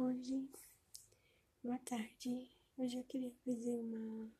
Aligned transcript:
hoje. 0.00 0.48
Boa 1.62 1.78
tarde. 1.80 2.48
Eu 2.78 3.04
queria 3.04 3.30
fazer 3.44 3.78
uma, 3.80 4.32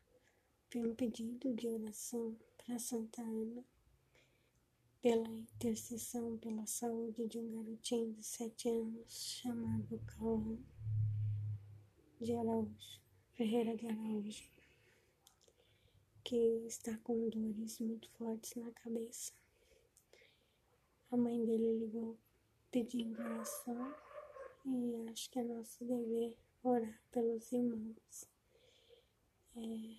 um 0.76 0.94
pedido 0.94 1.52
de 1.54 1.68
oração 1.68 2.34
para 2.56 2.78
Santa 2.78 3.20
Ana 3.20 3.62
pela 5.02 5.28
intercessão 5.28 6.38
pela 6.38 6.66
saúde 6.66 7.28
de 7.28 7.38
um 7.38 7.50
garotinho 7.50 8.14
de 8.14 8.24
sete 8.24 8.70
anos 8.70 9.42
chamado 9.42 10.00
Cauã 10.06 10.56
de 12.18 12.34
Araújo, 12.34 13.00
Ferreira 13.34 13.76
de 13.76 13.86
Araújo, 13.86 14.50
que 16.24 16.36
está 16.66 16.96
com 17.04 17.28
dores 17.28 17.78
muito 17.80 18.08
fortes 18.12 18.54
na 18.54 18.70
cabeça. 18.70 19.32
A 21.10 21.18
mãe 21.18 21.44
dele 21.44 21.80
ligou 21.80 22.16
pedindo 22.70 23.20
oração 23.20 24.09
e 24.64 25.08
acho 25.10 25.30
que 25.30 25.38
é 25.38 25.44
nosso 25.44 25.84
dever 25.84 26.36
orar 26.62 27.00
pelos 27.10 27.50
irmãos. 27.52 28.28
É, 29.56 29.96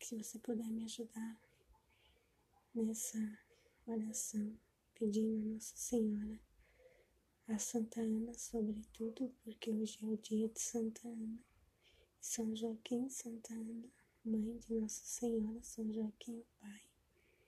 se 0.00 0.16
você 0.16 0.38
puder 0.38 0.70
me 0.70 0.84
ajudar 0.84 1.40
nessa 2.74 3.18
oração, 3.86 4.58
pedindo 4.94 5.36
a 5.36 5.54
Nossa 5.54 5.76
Senhora, 5.76 6.40
a 7.48 7.58
Santa 7.58 8.00
Ana, 8.00 8.34
sobretudo, 8.34 9.32
porque 9.42 9.70
hoje 9.70 9.98
é 10.02 10.06
o 10.06 10.16
dia 10.16 10.48
de 10.48 10.60
Santa 10.60 11.08
Ana, 11.08 11.38
São 12.20 12.54
Joaquim, 12.56 13.08
Santa 13.08 13.54
Ana, 13.54 13.88
mãe 14.24 14.58
de 14.58 14.74
Nossa 14.74 15.04
Senhora, 15.04 15.62
São 15.62 15.92
Joaquim, 15.92 16.44
Pai. 16.60 16.82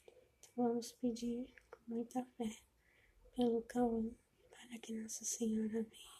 Então 0.06 0.52
vamos 0.68 0.92
pedir 0.92 1.52
com 1.70 1.94
muita 1.94 2.24
fé 2.36 2.56
pelo 3.34 3.62
Cauã, 3.62 4.08
para 4.50 4.78
que 4.78 4.94
Nossa 4.94 5.24
Senhora 5.24 5.82
venha 5.82 6.17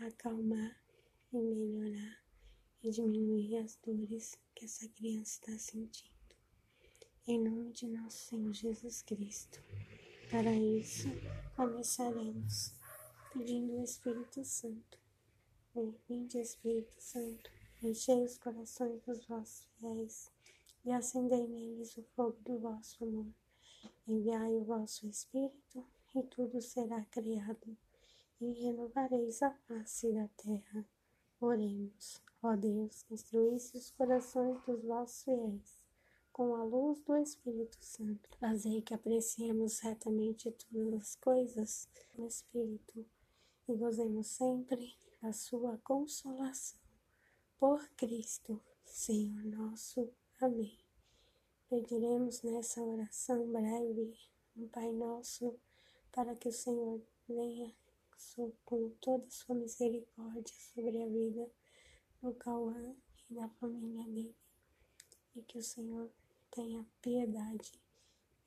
acalmar 0.00 0.76
e 1.32 1.38
melhorar 1.38 2.22
e 2.82 2.90
diminuir 2.90 3.56
as 3.56 3.76
dores 3.84 4.38
que 4.54 4.64
essa 4.64 4.88
criança 4.90 5.40
está 5.40 5.58
sentindo. 5.58 6.14
Em 7.26 7.42
nome 7.42 7.72
de 7.72 7.88
nosso 7.88 8.28
Senhor 8.28 8.52
Jesus 8.52 9.02
Cristo. 9.02 9.60
Para 10.30 10.54
isso, 10.54 11.08
começaremos 11.56 12.72
pedindo 13.32 13.74
o 13.74 13.82
Espírito 13.82 14.44
Santo. 14.44 14.98
Vinde, 16.08 16.38
Espírito 16.38 16.94
Santo, 16.98 17.50
enchei 17.82 18.24
os 18.24 18.38
corações 18.38 19.00
dos 19.02 19.24
vossos 19.26 19.66
fiéis 19.78 20.30
e 20.84 20.92
acendei 20.92 21.46
neles 21.46 21.96
o 21.96 22.02
fogo 22.14 22.38
do 22.44 22.58
vosso 22.58 23.04
amor. 23.04 23.32
Enviai 24.06 24.54
o 24.54 24.64
vosso 24.64 25.06
Espírito 25.06 25.84
e 26.14 26.22
tudo 26.22 26.60
será 26.60 27.04
criado 27.04 27.76
e 28.40 28.52
renovareis 28.52 29.42
a 29.42 29.50
face 29.50 30.12
da 30.12 30.28
terra. 30.36 30.86
Oremos, 31.40 32.22
ó 32.42 32.56
Deus, 32.56 33.04
instruísse 33.10 33.76
os 33.76 33.90
corações 33.90 34.60
dos 34.64 34.82
vossos 34.82 35.22
fiéis 35.24 35.78
com 36.38 36.54
a 36.54 36.62
luz 36.62 37.00
do 37.00 37.16
Espírito 37.16 37.76
Santo. 37.80 38.28
Fazei 38.38 38.80
que 38.80 38.94
apreciemos 38.94 39.80
retamente 39.80 40.52
todas 40.52 40.94
as 40.94 41.16
coisas 41.16 41.88
no 42.16 42.28
Espírito 42.28 43.04
e 43.66 43.74
gozemos 43.74 44.28
sempre 44.28 44.96
da 45.20 45.32
sua 45.32 45.78
consolação. 45.78 46.78
Por 47.58 47.84
Cristo, 47.96 48.62
Senhor 48.84 49.42
nosso. 49.46 50.08
Amém. 50.40 50.78
Pediremos 51.68 52.42
nessa 52.42 52.84
oração 52.84 53.50
breve 53.50 54.16
um 54.56 54.68
Pai 54.68 54.92
Nosso 54.92 55.58
para 56.12 56.36
que 56.36 56.48
o 56.48 56.52
Senhor 56.52 57.02
venha 57.28 57.74
com 58.64 58.90
toda 59.00 59.24
a 59.26 59.30
sua 59.30 59.54
misericórdia 59.54 60.54
sobre 60.74 61.02
a 61.02 61.08
vida 61.08 61.50
do 62.22 62.34
Cauã 62.34 62.94
e 63.30 63.34
da 63.34 63.48
família 63.48 64.04
dele. 64.04 64.34
E 65.36 65.42
que 65.42 65.58
o 65.58 65.62
Senhor 65.62 66.10
tenha 66.50 66.84
piedade 67.00 67.72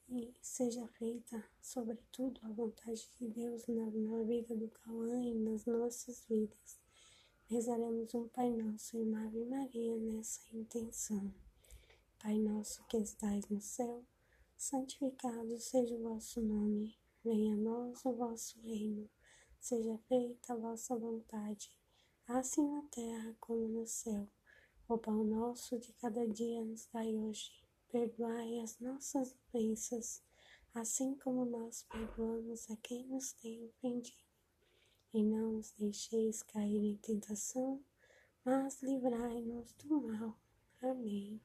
e 0.09 0.33
seja 0.41 0.85
feita, 0.87 1.43
sobretudo, 1.61 2.39
a 2.43 2.49
vontade 2.49 3.09
de 3.17 3.27
Deus 3.29 3.65
na, 3.67 3.85
na 3.85 4.23
vida 4.23 4.55
do 4.55 4.67
Cauã 4.67 5.23
e 5.23 5.33
nas 5.33 5.65
nossas 5.65 6.25
vidas. 6.27 6.77
Rezaremos 7.45 8.13
um 8.13 8.27
Pai 8.27 8.49
Nosso 8.49 8.97
e 8.97 9.03
uma 9.03 9.25
Ave 9.25 9.45
Maria 9.45 9.95
nessa 9.97 10.41
intenção. 10.53 11.33
Pai 12.21 12.37
nosso 12.37 12.83
que 12.87 12.97
estais 12.97 13.47
no 13.49 13.61
céu, 13.61 14.03
santificado 14.57 15.57
seja 15.59 15.95
o 15.95 16.03
vosso 16.03 16.41
nome. 16.41 16.95
Venha 17.23 17.53
a 17.53 17.57
nós 17.57 18.03
o 18.05 18.13
vosso 18.13 18.59
reino 18.61 19.09
Seja 19.61 19.95
feita 20.07 20.53
a 20.53 20.55
vossa 20.55 20.97
vontade, 20.97 21.69
assim 22.27 22.67
na 22.67 22.81
terra 22.89 23.37
como 23.39 23.67
no 23.67 23.85
céu. 23.85 24.27
O 24.89 24.97
pão 24.97 25.23
nosso 25.23 25.77
de 25.77 25.93
cada 25.93 26.27
dia 26.27 26.65
nos 26.65 26.87
dai 26.91 27.15
hoje. 27.15 27.51
Perdoai 27.91 28.59
as 28.61 28.79
nossas 28.79 29.35
ofensas, 29.35 30.23
assim 30.73 31.13
como 31.13 31.45
nós 31.45 31.83
perdoamos 31.83 32.71
a 32.71 32.75
quem 32.77 33.05
nos 33.05 33.33
tem 33.33 33.63
ofendido. 33.63 34.17
E 35.13 35.21
não 35.21 35.51
nos 35.51 35.71
deixeis 35.73 36.41
cair 36.41 36.83
em 36.83 36.97
tentação, 36.97 37.85
mas 38.43 38.81
livrai-nos 38.81 39.73
do 39.73 40.01
mal. 40.01 40.39
Amém. 40.81 41.39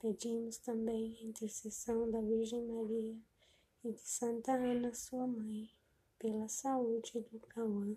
Pedimos 0.00 0.58
também 0.58 1.16
a 1.16 1.26
intercessão 1.26 2.10
da 2.10 2.20
Virgem 2.20 2.66
Maria 2.66 3.16
e 3.84 3.92
de 3.92 4.00
Santa 4.00 4.52
Ana, 4.52 4.92
sua 4.92 5.28
mãe 5.28 5.70
pela 6.20 6.46
saúde 6.48 7.18
do 7.32 7.40
Cauã, 7.48 7.96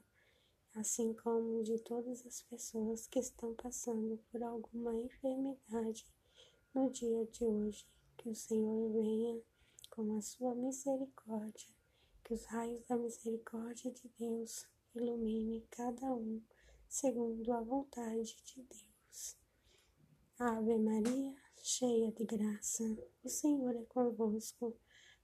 assim 0.75 1.13
como 1.13 1.61
de 1.61 1.77
todas 1.79 2.25
as 2.25 2.41
pessoas 2.41 3.05
que 3.05 3.19
estão 3.19 3.53
passando 3.53 4.17
por 4.31 4.41
alguma 4.41 4.95
enfermidade 4.95 6.07
no 6.73 6.89
dia 6.89 7.25
de 7.25 7.43
hoje. 7.43 7.85
Que 8.17 8.29
o 8.29 8.35
Senhor 8.35 8.93
venha 8.93 9.41
com 9.89 10.15
a 10.17 10.21
sua 10.21 10.55
misericórdia, 10.55 11.67
que 12.23 12.33
os 12.33 12.45
raios 12.45 12.85
da 12.85 12.95
misericórdia 12.95 13.91
de 13.91 14.09
Deus 14.17 14.65
ilumine 14.95 15.67
cada 15.69 16.13
um 16.13 16.41
segundo 16.87 17.51
a 17.51 17.59
vontade 17.59 18.37
de 18.45 18.63
Deus. 18.63 19.35
Ave 20.39 20.77
Maria, 20.77 21.35
cheia 21.61 22.09
de 22.13 22.23
graça, 22.23 22.83
o 23.21 23.27
Senhor 23.27 23.75
é 23.75 23.83
convosco. 23.83 24.77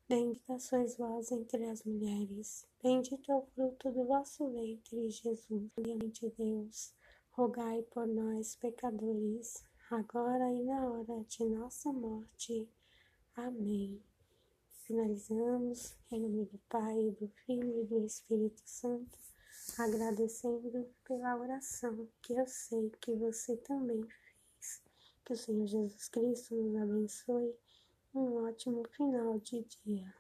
Bendita 0.09 0.58
sois 0.58 0.97
vós 0.97 1.31
entre 1.31 1.66
as 1.66 1.84
mulheres, 1.84 2.66
bendito 2.81 3.31
é 3.31 3.36
o 3.36 3.46
fruto 3.53 3.92
do 3.92 4.06
vosso 4.06 4.50
ventre, 4.50 5.08
Jesus. 5.12 5.70
De 6.14 6.30
Deus, 6.31 6.96
rogai 7.30 7.84
por 7.84 8.08
nós, 8.08 8.56
pecadores, 8.56 9.64
agora 9.92 10.52
e 10.52 10.64
na 10.64 10.84
hora 10.84 11.24
de 11.25 11.46
nossa 11.46 11.94
morte. 11.94 12.68
Amém. 13.36 14.02
Finalizamos 14.88 15.94
em 16.12 16.22
nome 16.22 16.46
do 16.46 16.58
Pai, 16.68 17.16
do 17.19 17.28
Filho 17.46 17.80
e 17.80 17.86
do 17.86 18.03
Espírito 18.03 18.64
Santo, 18.66 19.16
agradecendo 19.78 20.90
pela 21.03 21.38
oração 21.38 22.09
que 22.24 22.34
eu 22.34 22.48
sei 22.48 22.92
que 23.00 23.14
você 23.14 23.56
também 23.58 24.02
fez. 24.02 24.81
Que 25.24 25.34
o 25.34 25.38
Senhor 25.38 25.68
Jesus 25.68 26.09
Cristo 26.09 26.56
nos 26.56 26.81
abençoe 26.81 27.53
um 28.14 28.44
ótimo 28.46 28.84
final 28.90 29.40
de 29.40 29.64
dia. 29.86 30.19